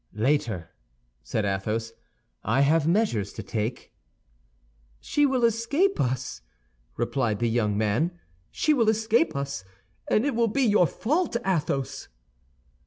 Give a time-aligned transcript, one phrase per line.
[0.15, 0.71] "Later,"
[1.21, 1.91] said Athos.
[2.43, 3.93] "I have measures to take."
[4.99, 6.41] "She will escape us,"
[6.97, 8.17] replied the young man;
[8.49, 9.63] "she will escape us,
[10.09, 12.07] and it will be your fault, Athos."